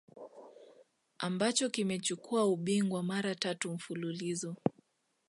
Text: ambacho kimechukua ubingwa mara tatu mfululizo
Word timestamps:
ambacho 1.19 1.69
kimechukua 1.69 2.45
ubingwa 2.45 3.03
mara 3.03 3.35
tatu 3.35 3.73
mfululizo 3.73 4.55